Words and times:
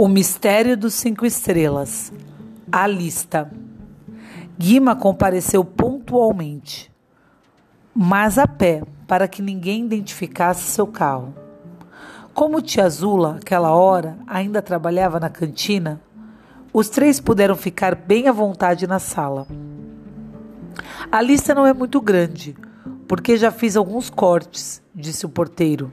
O 0.00 0.06
Mistério 0.06 0.76
dos 0.76 0.94
Cinco 0.94 1.26
Estrelas. 1.26 2.12
A 2.70 2.86
lista. 2.86 3.50
Guima 4.56 4.94
compareceu 4.94 5.64
pontualmente, 5.64 6.88
mas 7.92 8.38
a 8.38 8.46
pé, 8.46 8.84
para 9.08 9.26
que 9.26 9.42
ninguém 9.42 9.86
identificasse 9.86 10.70
seu 10.70 10.86
carro. 10.86 11.34
Como 12.32 12.62
tia 12.62 12.88
Zula, 12.88 13.38
aquela 13.42 13.74
hora, 13.74 14.16
ainda 14.24 14.62
trabalhava 14.62 15.18
na 15.18 15.28
cantina, 15.28 16.00
os 16.72 16.88
três 16.88 17.18
puderam 17.18 17.56
ficar 17.56 17.96
bem 17.96 18.28
à 18.28 18.32
vontade 18.32 18.86
na 18.86 19.00
sala. 19.00 19.48
A 21.10 21.20
lista 21.20 21.52
não 21.56 21.66
é 21.66 21.74
muito 21.74 22.00
grande, 22.00 22.56
porque 23.08 23.36
já 23.36 23.50
fiz 23.50 23.76
alguns 23.76 24.08
cortes, 24.08 24.80
disse 24.94 25.26
o 25.26 25.28
porteiro. 25.28 25.90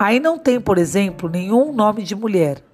Aí 0.00 0.18
não 0.18 0.38
tem, 0.38 0.58
por 0.58 0.78
exemplo, 0.78 1.28
nenhum 1.28 1.74
nome 1.74 2.02
de 2.02 2.14
mulher, 2.14 2.64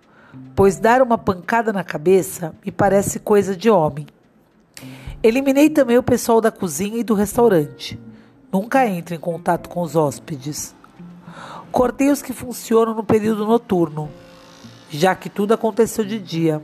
pois 0.55 0.79
dar 0.79 1.03
uma 1.03 1.19
pancada 1.19 1.73
na 1.73 1.83
cabeça 1.83 2.55
me 2.65 2.71
parece 2.71 3.19
coisa 3.19 3.57
de 3.57 3.69
homem. 3.69 4.07
Eliminei 5.25 5.69
também 5.69 5.99
o 5.99 6.05
pessoal 6.05 6.41
da 6.41 6.53
cozinha 6.53 6.99
e 6.99 7.03
do 7.03 7.15
restaurante. 7.15 7.99
Nunca 8.53 8.87
entra 8.87 9.17
em 9.17 9.19
contato 9.19 9.69
com 9.69 9.81
os 9.81 9.97
hóspedes. 9.97 10.73
Cortei 11.73 12.11
os 12.11 12.23
que 12.23 12.33
funcionam 12.33 12.95
no 12.95 13.03
período 13.03 13.45
noturno, 13.45 14.09
já 14.89 15.17
que 15.17 15.29
tudo 15.29 15.53
aconteceu 15.53 16.05
de 16.05 16.21
dia. 16.21 16.63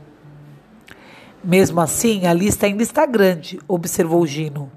Mesmo 1.42 1.80
assim, 1.80 2.24
a 2.24 2.32
lista 2.32 2.66
ainda 2.66 2.84
está 2.84 3.04
grande, 3.04 3.58
observou 3.66 4.24
Gino. 4.24 4.70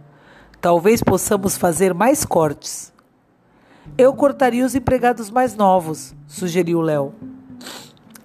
Talvez 0.59 1.03
possamos 1.03 1.55
fazer 1.55 1.93
mais 1.93 2.25
cortes. 2.25 2.94
Eu 3.97 4.13
cortaria 4.13 4.65
os 4.65 4.75
empregados 4.75 5.29
mais 5.29 5.55
novos, 5.55 6.13
sugeriu 6.27 6.81
Léo. 6.81 7.13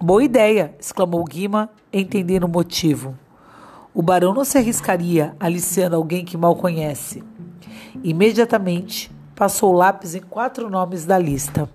Boa 0.01 0.21
ideia, 0.21 0.75
exclamou 0.77 1.23
Guima, 1.23 1.69
entendendo 1.93 2.43
o 2.43 2.49
motivo. 2.49 3.17
O 3.93 4.01
barão 4.01 4.33
não 4.33 4.43
se 4.43 4.57
arriscaria 4.57 5.33
aliciando 5.39 5.95
alguém 5.95 6.25
que 6.25 6.35
mal 6.35 6.55
conhece. 6.55 7.23
Imediatamente 8.03 9.11
passou 9.33 9.71
o 9.71 9.77
lápis 9.77 10.13
em 10.13 10.21
quatro 10.21 10.69
nomes 10.69 11.05
da 11.05 11.17
lista. 11.17 11.69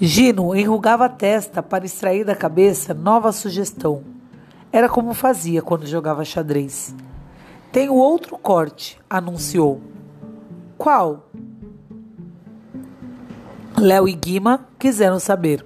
Gino 0.00 0.54
enrugava 0.54 1.06
a 1.06 1.10
testa 1.10 1.62
para 1.62 1.84
extrair 1.84 2.24
da 2.24 2.34
cabeça 2.34 2.94
nova 2.94 3.32
sugestão. 3.32 4.02
Era 4.72 4.88
como 4.88 5.12
fazia 5.12 5.60
quando 5.60 5.86
jogava 5.86 6.24
xadrez. 6.24 6.94
Tenho 7.70 7.94
outro 7.94 8.38
corte, 8.38 8.98
anunciou. 9.10 9.80
Qual? 10.78 11.25
Léo 13.78 14.08
e 14.08 14.14
Guima 14.14 14.66
quiseram 14.78 15.20
saber. 15.20 15.64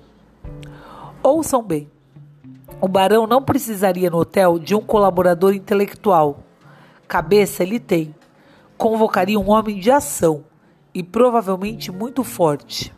Ouçam 1.23 1.63
bem. 1.63 1.89
O 2.81 2.89
barão 2.89 3.25
não 3.25 3.41
precisaria 3.41 4.11
no 4.11 4.19
hotel 4.19 4.59
de 4.59 4.75
um 4.75 4.81
colaborador 4.81 5.55
intelectual. 5.55 6.41
Cabeça 7.07 7.63
ele 7.63 7.79
tem. 7.79 8.13
Convocaria 8.77 9.39
um 9.39 9.49
homem 9.49 9.79
de 9.79 9.93
ação 9.93 10.45
e 10.93 11.05
provavelmente 11.05 11.93
muito 11.93 12.25
forte. 12.25 12.93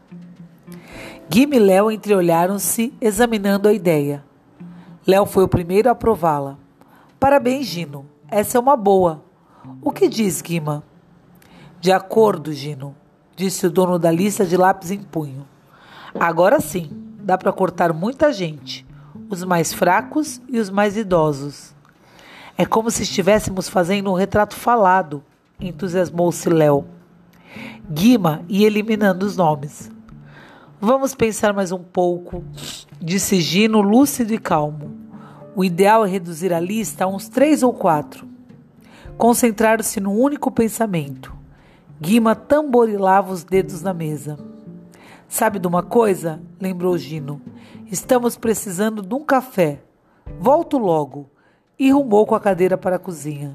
Guima 1.28 1.56
e 1.56 1.58
Léo 1.58 1.90
entreolharam-se, 1.90 2.94
examinando 2.98 3.68
a 3.68 3.72
ideia. 3.74 4.24
Léo 5.06 5.26
foi 5.26 5.44
o 5.44 5.48
primeiro 5.48 5.90
a 5.90 5.92
aprová-la. 5.92 6.56
Parabéns, 7.20 7.66
Gino. 7.66 8.06
Essa 8.28 8.56
é 8.56 8.60
uma 8.60 8.76
boa. 8.76 9.22
O 9.82 9.92
que 9.92 10.08
diz 10.08 10.40
Guima? 10.40 10.82
De 11.80 11.92
acordo, 11.92 12.50
Gino 12.50 12.96
disse 13.36 13.66
o 13.66 13.70
dono 13.70 13.98
da 13.98 14.10
lista 14.10 14.44
de 14.44 14.56
lápis 14.56 14.90
em 14.90 15.02
punho. 15.02 15.46
Agora 16.18 16.60
sim, 16.60 16.90
dá 17.18 17.38
para 17.38 17.52
cortar 17.52 17.92
muita 17.92 18.32
gente, 18.32 18.86
os 19.30 19.44
mais 19.44 19.72
fracos 19.72 20.40
e 20.48 20.58
os 20.58 20.70
mais 20.70 20.96
idosos. 20.96 21.74
É 22.56 22.66
como 22.66 22.90
se 22.90 23.02
estivéssemos 23.02 23.68
fazendo 23.68 24.10
um 24.10 24.14
retrato 24.14 24.54
falado, 24.54 25.24
entusiasmou-se 25.60 26.48
Léo. 26.48 26.84
Guima 27.90 28.42
ia 28.48 28.66
eliminando 28.66 29.24
os 29.24 29.36
nomes. 29.36 29.90
Vamos 30.80 31.14
pensar 31.14 31.52
mais 31.52 31.72
um 31.72 31.82
pouco, 31.82 32.44
disse 33.00 33.40
Gino, 33.40 33.80
lúcido 33.80 34.34
e 34.34 34.38
calmo. 34.38 34.90
O 35.54 35.64
ideal 35.64 36.04
é 36.04 36.08
reduzir 36.08 36.52
a 36.52 36.60
lista 36.60 37.04
a 37.04 37.06
uns 37.06 37.28
três 37.28 37.62
ou 37.62 37.72
quatro. 37.72 38.26
Concentrar-se 39.16 40.00
num 40.00 40.18
único 40.18 40.50
pensamento. 40.50 41.41
Guima 42.02 42.34
tamborilava 42.34 43.32
os 43.32 43.44
dedos 43.44 43.80
na 43.80 43.94
mesa. 43.94 44.36
Sabe 45.28 45.60
de 45.60 45.68
uma 45.68 45.84
coisa? 45.84 46.42
lembrou 46.60 46.98
Gino. 46.98 47.40
Estamos 47.86 48.36
precisando 48.36 49.02
de 49.02 49.14
um 49.14 49.24
café. 49.24 49.80
Volto 50.40 50.78
logo. 50.78 51.30
E 51.78 51.92
rumou 51.92 52.26
com 52.26 52.34
a 52.34 52.40
cadeira 52.40 52.76
para 52.76 52.96
a 52.96 52.98
cozinha. 52.98 53.52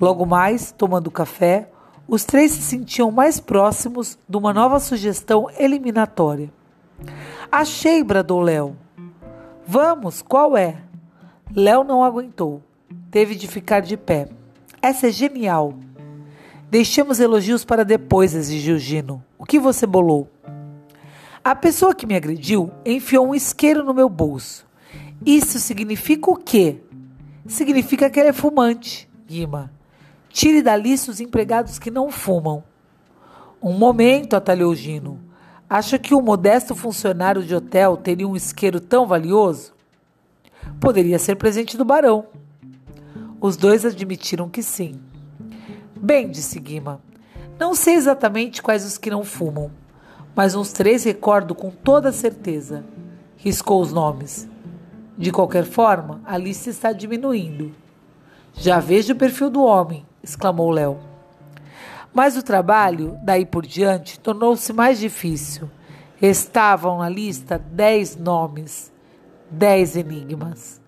Logo 0.00 0.24
mais, 0.24 0.72
tomando 0.72 1.10
café, 1.10 1.68
os 2.08 2.24
três 2.24 2.52
se 2.52 2.62
sentiam 2.62 3.10
mais 3.10 3.38
próximos 3.38 4.18
de 4.26 4.36
uma 4.38 4.54
nova 4.54 4.80
sugestão 4.80 5.46
eliminatória. 5.58 6.50
Achei, 7.50 8.02
bradou 8.02 8.40
Léo. 8.40 8.74
Vamos, 9.66 10.22
qual 10.22 10.56
é? 10.56 10.78
Léo 11.54 11.84
não 11.84 12.02
aguentou. 12.02 12.62
Teve 13.10 13.34
de 13.34 13.46
ficar 13.46 13.80
de 13.80 13.98
pé. 13.98 14.30
Essa 14.80 15.08
é 15.08 15.10
genial. 15.10 15.74
Deixemos 16.72 17.20
elogios 17.20 17.66
para 17.66 17.84
depois, 17.84 18.34
exigiu 18.34 18.78
Gino. 18.78 19.22
O 19.36 19.44
que 19.44 19.58
você 19.58 19.86
bolou? 19.86 20.30
A 21.44 21.54
pessoa 21.54 21.94
que 21.94 22.06
me 22.06 22.16
agrediu 22.16 22.72
enfiou 22.82 23.28
um 23.28 23.34
isqueiro 23.34 23.84
no 23.84 23.92
meu 23.92 24.08
bolso. 24.08 24.66
Isso 25.26 25.58
significa 25.58 26.30
o 26.30 26.34
quê? 26.34 26.78
Significa 27.46 28.08
que 28.08 28.18
ele 28.18 28.30
é 28.30 28.32
fumante, 28.32 29.06
Guima. 29.28 29.70
Tire 30.30 30.62
da 30.62 30.74
lista 30.74 31.10
os 31.10 31.20
empregados 31.20 31.78
que 31.78 31.90
não 31.90 32.10
fumam. 32.10 32.64
Um 33.62 33.74
momento, 33.74 34.34
atalhou 34.34 34.74
Gino. 34.74 35.20
Acha 35.68 35.98
que 35.98 36.14
um 36.14 36.22
modesto 36.22 36.74
funcionário 36.74 37.42
de 37.42 37.54
hotel 37.54 37.98
teria 37.98 38.26
um 38.26 38.34
isqueiro 38.34 38.80
tão 38.80 39.06
valioso? 39.06 39.74
Poderia 40.80 41.18
ser 41.18 41.36
presente 41.36 41.76
do 41.76 41.84
barão. 41.84 42.24
Os 43.42 43.58
dois 43.58 43.84
admitiram 43.84 44.48
que 44.48 44.62
sim. 44.62 45.11
Bem, 46.04 46.28
disse 46.28 46.58
Guima, 46.58 47.00
não 47.60 47.76
sei 47.76 47.94
exatamente 47.94 48.60
quais 48.60 48.84
os 48.84 48.98
que 48.98 49.08
não 49.08 49.22
fumam, 49.22 49.70
mas 50.34 50.56
uns 50.56 50.72
três 50.72 51.04
recordo 51.04 51.54
com 51.54 51.70
toda 51.70 52.10
certeza. 52.10 52.84
Riscou 53.36 53.80
os 53.80 53.92
nomes. 53.92 54.48
De 55.16 55.30
qualquer 55.30 55.62
forma, 55.64 56.20
a 56.24 56.36
lista 56.36 56.70
está 56.70 56.90
diminuindo. 56.90 57.72
Já 58.52 58.80
vejo 58.80 59.12
o 59.12 59.16
perfil 59.16 59.48
do 59.48 59.62
homem, 59.62 60.04
exclamou 60.20 60.72
Léo. 60.72 60.98
Mas 62.12 62.36
o 62.36 62.42
trabalho, 62.42 63.16
daí 63.22 63.46
por 63.46 63.64
diante, 63.64 64.18
tornou-se 64.18 64.72
mais 64.72 64.98
difícil. 64.98 65.70
Estavam 66.20 66.98
na 66.98 67.08
lista 67.08 67.60
dez 67.60 68.16
nomes, 68.16 68.92
dez 69.48 69.94
enigmas. 69.94 70.80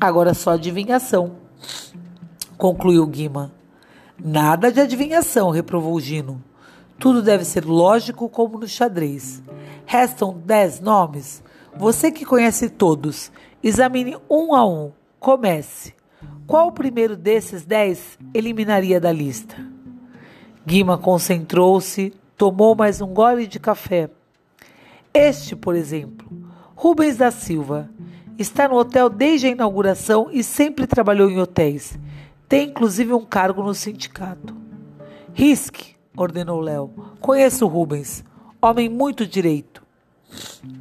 Agora 0.00 0.34
só 0.34 0.54
adivinhação, 0.54 1.36
concluiu 2.58 3.06
Guima. 3.06 3.59
Nada 4.22 4.70
de 4.70 4.80
adivinhação, 4.80 5.50
reprovou 5.50 5.98
Gino. 5.98 6.42
Tudo 6.98 7.22
deve 7.22 7.44
ser 7.44 7.64
lógico 7.64 8.28
como 8.28 8.58
no 8.58 8.68
xadrez. 8.68 9.42
Restam 9.86 10.38
dez 10.44 10.80
nomes. 10.80 11.42
Você 11.76 12.10
que 12.10 12.26
conhece 12.26 12.68
todos, 12.68 13.32
examine 13.62 14.16
um 14.28 14.54
a 14.54 14.66
um. 14.66 14.92
Comece. 15.18 15.94
Qual 16.46 16.68
o 16.68 16.72
primeiro 16.72 17.16
desses 17.16 17.64
dez 17.64 18.18
eliminaria 18.34 19.00
da 19.00 19.10
lista? 19.10 19.56
Guima 20.66 20.98
concentrou-se, 20.98 22.12
tomou 22.36 22.74
mais 22.74 23.00
um 23.00 23.06
gole 23.06 23.46
de 23.46 23.58
café. 23.58 24.10
Este, 25.14 25.56
por 25.56 25.74
exemplo, 25.74 26.28
Rubens 26.74 27.16
da 27.16 27.30
Silva, 27.30 27.88
está 28.38 28.68
no 28.68 28.76
hotel 28.76 29.08
desde 29.08 29.46
a 29.46 29.50
inauguração 29.50 30.28
e 30.30 30.42
sempre 30.42 30.86
trabalhou 30.86 31.30
em 31.30 31.38
hotéis. 31.38 31.98
Tem 32.50 32.68
inclusive 32.68 33.12
um 33.12 33.24
cargo 33.24 33.62
no 33.62 33.72
sindicato. 33.72 34.56
Risque, 35.32 35.94
ordenou 36.16 36.60
Léo. 36.60 36.90
Conheço 37.20 37.64
Rubens, 37.68 38.24
homem 38.60 38.88
muito 38.88 39.24
direito. 39.24 39.86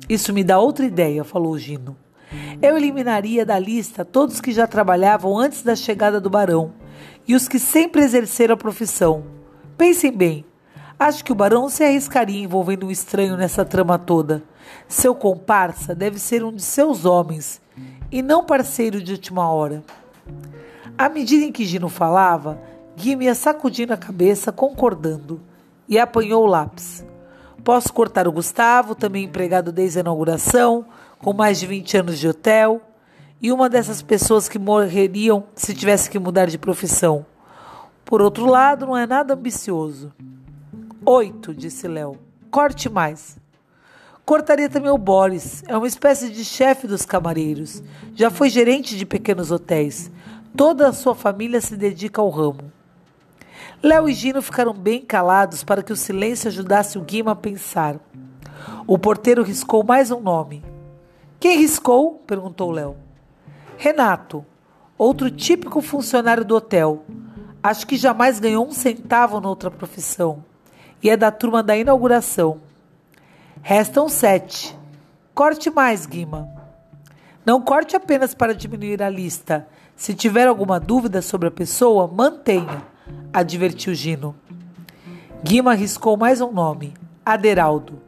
Isso 0.09 0.33
me 0.33 0.43
dá 0.43 0.57
outra 0.57 0.83
ideia, 0.83 1.23
falou 1.23 1.55
Gino. 1.59 1.95
Eu 2.59 2.75
eliminaria 2.75 3.45
da 3.45 3.59
lista 3.59 4.03
todos 4.03 4.41
que 4.41 4.51
já 4.51 4.65
trabalhavam 4.65 5.37
antes 5.37 5.61
da 5.61 5.75
chegada 5.75 6.19
do 6.19 6.27
barão 6.27 6.73
e 7.27 7.35
os 7.35 7.47
que 7.47 7.59
sempre 7.59 8.01
exerceram 8.01 8.55
a 8.55 8.57
profissão. 8.57 9.23
Pensem 9.77 10.11
bem. 10.11 10.43
Acho 10.97 11.23
que 11.23 11.31
o 11.31 11.35
barão 11.35 11.69
se 11.69 11.83
arriscaria 11.83 12.41
envolvendo 12.41 12.87
um 12.87 12.91
estranho 12.91 13.37
nessa 13.37 13.63
trama 13.63 13.99
toda. 13.99 14.41
Seu 14.87 15.13
comparsa 15.13 15.93
deve 15.93 16.17
ser 16.17 16.43
um 16.43 16.51
de 16.51 16.63
seus 16.63 17.05
homens 17.05 17.61
e 18.11 18.23
não 18.23 18.43
parceiro 18.43 18.99
de 18.99 19.11
última 19.11 19.47
hora. 19.51 19.83
À 20.99 21.07
medida 21.07 21.45
em 21.45 21.51
que 21.53 21.63
Gino 21.63 21.87
falava, 21.87 22.59
Guima 22.97 23.23
ia 23.23 23.33
sacudindo 23.33 23.93
a 23.93 23.97
cabeça, 23.97 24.51
concordando, 24.51 25.39
e 25.87 25.97
apanhou 25.97 26.43
o 26.43 26.45
lápis. 26.45 27.05
Posso 27.63 27.93
cortar 27.93 28.27
o 28.27 28.33
Gustavo, 28.33 28.93
também 28.93 29.23
empregado 29.23 29.71
desde 29.71 29.99
a 29.99 30.01
inauguração, 30.01 30.85
com 31.19 31.31
mais 31.31 31.57
de 31.57 31.67
20 31.67 31.95
anos 31.99 32.19
de 32.19 32.27
hotel, 32.27 32.81
e 33.41 33.49
uma 33.49 33.69
dessas 33.69 34.01
pessoas 34.01 34.49
que 34.49 34.59
morreriam 34.59 35.45
se 35.55 35.73
tivesse 35.73 36.09
que 36.09 36.19
mudar 36.19 36.47
de 36.47 36.57
profissão. 36.57 37.25
Por 38.03 38.21
outro 38.21 38.45
lado, 38.45 38.85
não 38.85 38.97
é 38.97 39.07
nada 39.07 39.35
ambicioso. 39.35 40.11
Oito, 41.05 41.53
disse 41.53 41.87
Léo. 41.87 42.17
Corte 42.51 42.89
mais. 42.89 43.37
Cortaria 44.25 44.67
também 44.67 44.91
o 44.91 44.97
Boris. 44.97 45.63
É 45.65 45.77
uma 45.77 45.87
espécie 45.87 46.29
de 46.29 46.43
chefe 46.43 46.87
dos 46.87 47.05
camareiros. 47.05 47.81
Já 48.13 48.29
foi 48.29 48.49
gerente 48.49 48.97
de 48.97 49.05
pequenos 49.05 49.49
hotéis. 49.49 50.11
Toda 50.55 50.89
a 50.89 50.93
sua 50.93 51.15
família 51.15 51.61
se 51.61 51.75
dedica 51.75 52.21
ao 52.21 52.29
ramo. 52.29 52.71
Léo 53.81 54.09
e 54.09 54.13
Gino 54.13 54.41
ficaram 54.41 54.73
bem 54.73 55.01
calados 55.01 55.63
para 55.63 55.83
que 55.83 55.93
o 55.93 55.95
silêncio 55.95 56.47
ajudasse 56.47 56.97
o 56.97 57.01
Guima 57.01 57.31
a 57.31 57.35
pensar. 57.35 57.97
O 58.85 58.97
porteiro 58.97 59.43
riscou 59.43 59.83
mais 59.83 60.11
um 60.11 60.19
nome. 60.19 60.63
Quem 61.39 61.57
riscou? 61.57 62.15
perguntou 62.27 62.71
Léo. 62.71 62.97
Renato, 63.77 64.45
outro 64.97 65.31
típico 65.31 65.81
funcionário 65.81 66.43
do 66.43 66.55
hotel. 66.55 67.05
Acho 67.63 67.87
que 67.87 67.95
jamais 67.95 68.39
ganhou 68.39 68.67
um 68.67 68.71
centavo 68.71 69.39
noutra 69.39 69.71
profissão. 69.71 70.43
E 71.01 71.09
é 71.09 71.15
da 71.15 71.31
turma 71.31 71.63
da 71.63 71.77
inauguração. 71.77 72.59
Restam 73.61 74.09
sete. 74.09 74.77
Corte 75.33 75.69
mais, 75.69 76.05
Guima. 76.05 76.49
Não 77.45 77.61
corte 77.61 77.95
apenas 77.95 78.33
para 78.33 78.53
diminuir 78.53 79.01
a 79.01 79.09
lista. 79.09 79.67
Se 79.99 80.13
tiver 80.13 80.47
alguma 80.47 80.79
dúvida 80.79 81.21
sobre 81.21 81.49
a 81.49 81.51
pessoa, 81.51 82.07
mantenha, 82.07 82.81
advertiu 83.33 83.93
Gino. 83.93 84.33
Guima 85.43 85.71
arriscou 85.71 86.15
mais 86.15 86.39
um 86.39 86.53
nome: 86.53 86.93
Aderaldo. 87.25 88.01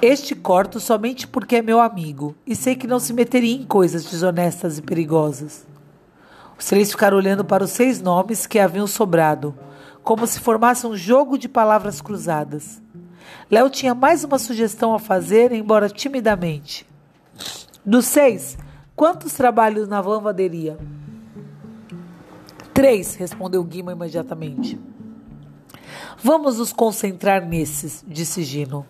Este 0.00 0.34
corto 0.34 0.80
somente 0.80 1.28
porque 1.28 1.56
é 1.56 1.62
meu 1.62 1.82
amigo 1.82 2.34
e 2.46 2.56
sei 2.56 2.74
que 2.76 2.86
não 2.86 2.98
se 2.98 3.12
meteria 3.12 3.56
em 3.56 3.66
coisas 3.66 4.06
desonestas 4.06 4.78
e 4.78 4.82
perigosas. 4.82 5.66
Os 6.58 6.64
três 6.64 6.90
ficaram 6.90 7.18
olhando 7.18 7.44
para 7.44 7.64
os 7.64 7.72
seis 7.72 8.00
nomes 8.00 8.46
que 8.46 8.58
haviam 8.58 8.86
sobrado, 8.86 9.54
como 10.02 10.26
se 10.26 10.40
formasse 10.40 10.86
um 10.86 10.96
jogo 10.96 11.36
de 11.36 11.46
palavras 11.46 12.00
cruzadas. 12.00 12.80
Léo 13.50 13.68
tinha 13.68 13.94
mais 13.94 14.24
uma 14.24 14.38
sugestão 14.38 14.94
a 14.94 14.98
fazer, 14.98 15.52
embora 15.52 15.90
timidamente. 15.90 16.86
Dos 17.84 18.06
seis, 18.06 18.56
quantos 19.00 19.32
trabalhos 19.32 19.88
na 19.88 19.98
lavanderia? 19.98 20.76
Três, 22.74 23.14
respondeu 23.14 23.64
Guima 23.64 23.92
imediatamente. 23.92 24.78
Vamos 26.22 26.58
nos 26.58 26.70
concentrar 26.70 27.42
nesses, 27.42 28.04
disse 28.06 28.42
Gino. 28.42 28.84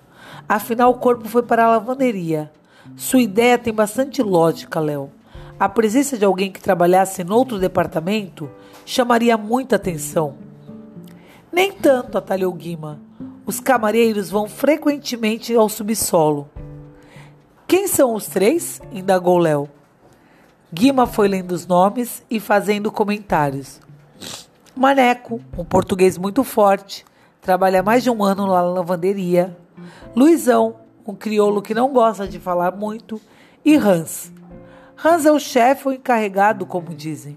Afinal, 0.48 0.90
o 0.90 0.98
corpo 0.98 1.28
foi 1.28 1.44
para 1.44 1.64
a 1.64 1.70
lavanderia. 1.70 2.50
Sua 2.96 3.20
ideia 3.20 3.56
tem 3.56 3.72
bastante 3.72 4.20
lógica, 4.20 4.80
Léo. 4.80 5.12
A 5.60 5.68
presença 5.68 6.18
de 6.18 6.24
alguém 6.24 6.50
que 6.50 6.60
trabalhasse 6.60 7.22
em 7.22 7.30
outro 7.30 7.56
departamento 7.60 8.50
chamaria 8.84 9.36
muita 9.36 9.76
atenção. 9.76 10.34
Nem 11.52 11.70
tanto, 11.70 12.18
atalhou 12.18 12.52
Guima. 12.52 13.00
Os 13.46 13.60
camareiros 13.60 14.28
vão 14.28 14.48
frequentemente 14.48 15.54
ao 15.54 15.68
subsolo. 15.68 16.50
Quem 17.64 17.86
são 17.86 18.12
os 18.12 18.26
três? 18.26 18.82
indagou 18.90 19.38
Léo. 19.38 19.68
Guima 20.72 21.04
foi 21.06 21.26
lendo 21.26 21.50
os 21.50 21.66
nomes 21.66 22.22
e 22.30 22.38
fazendo 22.38 22.92
comentários. 22.92 23.80
Maneco, 24.76 25.40
um 25.58 25.64
português 25.64 26.16
muito 26.16 26.44
forte, 26.44 27.04
trabalha 27.42 27.82
mais 27.82 28.04
de 28.04 28.10
um 28.10 28.22
ano 28.22 28.46
na 28.46 28.62
lavanderia. 28.62 29.56
Luizão, 30.14 30.76
um 31.04 31.14
crioulo 31.14 31.60
que 31.60 31.74
não 31.74 31.92
gosta 31.92 32.26
de 32.28 32.38
falar 32.38 32.76
muito. 32.76 33.20
E 33.64 33.74
Hans. 33.74 34.32
Hans 35.04 35.26
é 35.26 35.32
o 35.32 35.40
chefe 35.40 35.88
ou 35.88 35.94
encarregado, 35.94 36.64
como 36.64 36.94
dizem. 36.94 37.36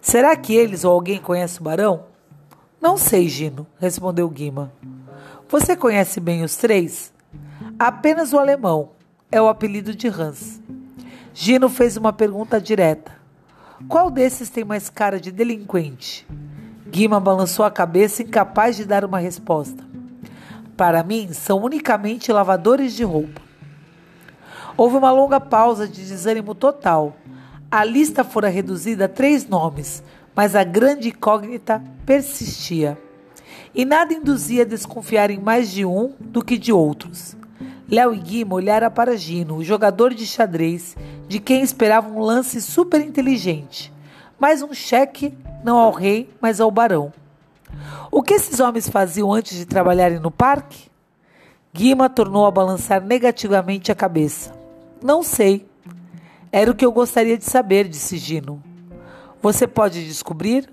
Será 0.00 0.36
que 0.36 0.54
eles 0.54 0.84
ou 0.84 0.92
alguém 0.92 1.18
conhece 1.18 1.60
o 1.60 1.64
barão? 1.64 2.04
Não 2.80 2.96
sei, 2.96 3.28
Gino, 3.28 3.66
respondeu 3.78 4.28
Guima. 4.28 4.72
Você 5.48 5.76
conhece 5.76 6.20
bem 6.20 6.44
os 6.44 6.56
três? 6.56 7.12
Apenas 7.76 8.32
o 8.32 8.38
alemão. 8.38 8.90
É 9.32 9.42
o 9.42 9.48
apelido 9.48 9.94
de 9.94 10.06
Hans. 10.08 10.60
Gino 11.32 11.68
fez 11.68 11.96
uma 11.96 12.12
pergunta 12.12 12.60
direta. 12.60 13.12
Qual 13.88 14.10
desses 14.10 14.50
tem 14.50 14.64
mais 14.64 14.90
cara 14.90 15.20
de 15.20 15.30
delinquente? 15.30 16.26
Guima 16.88 17.20
balançou 17.20 17.64
a 17.64 17.70
cabeça, 17.70 18.22
incapaz 18.22 18.76
de 18.76 18.84
dar 18.84 19.04
uma 19.04 19.18
resposta. 19.18 19.84
Para 20.76 21.04
mim, 21.04 21.32
são 21.32 21.62
unicamente 21.62 22.32
lavadores 22.32 22.94
de 22.94 23.04
roupa. 23.04 23.40
Houve 24.76 24.96
uma 24.96 25.12
longa 25.12 25.40
pausa 25.40 25.86
de 25.86 26.04
desânimo 26.04 26.54
total. 26.54 27.16
A 27.70 27.84
lista 27.84 28.24
fora 28.24 28.48
reduzida 28.48 29.04
a 29.04 29.08
três 29.08 29.48
nomes, 29.48 30.02
mas 30.34 30.56
a 30.56 30.64
grande 30.64 31.10
incógnita 31.10 31.82
persistia. 32.04 32.98
E 33.72 33.84
nada 33.84 34.12
induzia 34.12 34.62
a 34.62 34.66
desconfiar 34.66 35.30
em 35.30 35.38
mais 35.38 35.70
de 35.70 35.84
um 35.84 36.12
do 36.18 36.44
que 36.44 36.58
de 36.58 36.72
outros. 36.72 37.36
Léo 37.90 38.14
e 38.14 38.18
Guima 38.18 38.54
olharam 38.54 38.88
para 38.88 39.16
Gino, 39.16 39.56
o 39.56 39.64
jogador 39.64 40.14
de 40.14 40.24
xadrez, 40.24 40.96
de 41.26 41.40
quem 41.40 41.60
esperavam 41.60 42.16
um 42.16 42.20
lance 42.20 42.62
super 42.62 43.00
inteligente. 43.00 43.92
Mais 44.38 44.62
um 44.62 44.72
cheque, 44.72 45.36
não 45.64 45.76
ao 45.76 45.90
rei, 45.90 46.32
mas 46.40 46.60
ao 46.60 46.70
barão. 46.70 47.12
O 48.08 48.22
que 48.22 48.34
esses 48.34 48.60
homens 48.60 48.88
faziam 48.88 49.32
antes 49.32 49.58
de 49.58 49.66
trabalharem 49.66 50.20
no 50.20 50.30
parque? 50.30 50.88
Guima 51.74 52.08
tornou 52.08 52.46
a 52.46 52.50
balançar 52.50 53.02
negativamente 53.02 53.90
a 53.90 53.94
cabeça. 53.94 54.54
Não 55.02 55.24
sei. 55.24 55.68
Era 56.52 56.70
o 56.70 56.74
que 56.74 56.86
eu 56.86 56.92
gostaria 56.92 57.36
de 57.36 57.44
saber, 57.44 57.88
disse 57.88 58.18
Gino. 58.18 58.62
Você 59.42 59.66
pode 59.66 60.06
descobrir? 60.06 60.72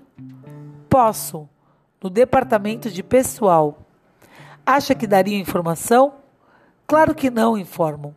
Posso. 0.88 1.48
No 2.00 2.08
departamento 2.08 2.88
de 2.88 3.02
pessoal. 3.02 3.78
Acha 4.64 4.94
que 4.94 5.06
daria 5.06 5.36
informação? 5.36 6.12
Claro 6.88 7.14
que 7.14 7.30
não, 7.30 7.58
informam. 7.58 8.14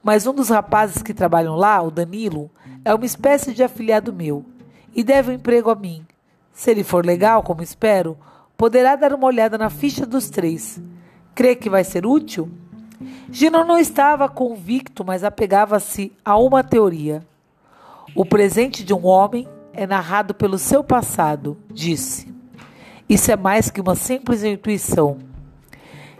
Mas 0.00 0.24
um 0.24 0.32
dos 0.32 0.48
rapazes 0.48 1.02
que 1.02 1.12
trabalham 1.12 1.56
lá, 1.56 1.82
o 1.82 1.90
Danilo, 1.90 2.48
é 2.84 2.94
uma 2.94 3.04
espécie 3.04 3.52
de 3.52 3.60
afiliado 3.60 4.12
meu 4.12 4.44
e 4.94 5.02
deve 5.02 5.32
um 5.32 5.34
emprego 5.34 5.68
a 5.68 5.74
mim. 5.74 6.06
Se 6.52 6.70
ele 6.70 6.84
for 6.84 7.04
legal, 7.04 7.42
como 7.42 7.60
espero, 7.60 8.16
poderá 8.56 8.94
dar 8.94 9.12
uma 9.12 9.26
olhada 9.26 9.58
na 9.58 9.68
ficha 9.68 10.06
dos 10.06 10.30
três. 10.30 10.80
Crê 11.34 11.56
que 11.56 11.68
vai 11.68 11.82
ser 11.82 12.06
útil? 12.06 12.48
Gino 13.32 13.64
não 13.64 13.76
estava 13.76 14.28
convicto, 14.28 15.04
mas 15.04 15.24
apegava-se 15.24 16.12
a 16.24 16.38
uma 16.38 16.62
teoria. 16.62 17.26
O 18.14 18.24
presente 18.24 18.84
de 18.84 18.94
um 18.94 19.04
homem 19.04 19.48
é 19.72 19.88
narrado 19.88 20.32
pelo 20.32 20.56
seu 20.56 20.84
passado, 20.84 21.58
disse. 21.68 22.32
Isso 23.08 23.32
é 23.32 23.36
mais 23.36 23.70
que 23.70 23.80
uma 23.80 23.96
simples 23.96 24.44
intuição. 24.44 25.33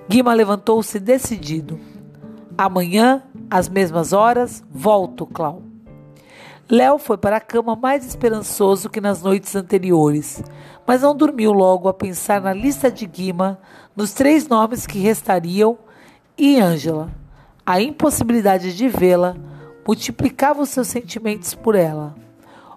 Guima 0.09 0.33
levantou-se 0.35 0.99
decidido. 1.01 1.79
Amanhã, 2.57 3.23
às 3.51 3.69
mesmas 3.69 4.13
horas, 4.13 4.63
volto, 4.71 5.27
Clau. 5.27 5.63
Léo 6.69 6.99
foi 6.99 7.19
para 7.19 7.37
a 7.37 7.41
cama 7.41 7.77
mais 7.77 8.07
esperançoso 8.07 8.89
que 8.89 9.01
nas 9.01 9.23
noites 9.23 9.55
anteriores, 9.55 10.43
mas 10.87 11.03
não 11.03 11.15
dormiu 11.15 11.53
logo 11.53 11.89
a 11.89 11.95
pensar 11.95 12.41
na 12.41 12.53
lista 12.53 12.91
de 12.91 13.07
Guima, 13.07 13.59
nos 13.95 14.13
três 14.13 14.49
nomes 14.49 14.87
que 14.87 14.99
restariam 14.99 15.77
e 16.39 16.59
Ângela. 16.59 17.11
A 17.67 17.81
impossibilidade 17.81 18.75
de 18.77 18.89
vê-la 18.89 19.37
multiplicava 19.87 20.63
os 20.63 20.71
seus 20.71 20.89
sentimentos 20.89 21.55
por 21.55 21.75
ela 21.75 22.15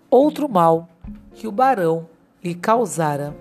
outro 0.09 0.47
mal 0.49 0.87
que 1.33 1.47
o 1.47 1.51
barão 1.51 2.07
lhe 2.43 2.55
causara. 2.55 3.35